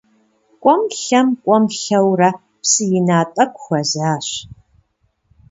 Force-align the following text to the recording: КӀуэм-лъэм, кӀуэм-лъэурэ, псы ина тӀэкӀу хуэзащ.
КӀуэм-лъэм, 0.61 1.27
кӀуэм-лъэурэ, 1.43 2.29
псы 2.61 2.83
ина 2.97 3.19
тӀэкӀу 3.33 3.59
хуэзащ. 3.63 4.27